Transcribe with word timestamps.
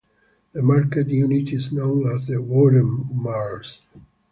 The 0.53 0.63
marker 0.63 1.01
unit 1.01 1.53
is 1.53 1.71
known 1.71 2.07
as 2.09 2.25
the 2.25 2.41
Wootton 2.41 3.07
Marls. 3.13 3.81